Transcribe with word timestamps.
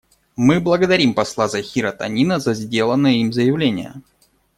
Мы 0.35 0.59
благодарим 0.59 1.13
посла 1.13 1.47
Захира 1.47 1.91
Танина 1.91 2.39
за 2.39 2.55
сделанное 2.55 3.11
им 3.17 3.31
заявление. 3.31 4.01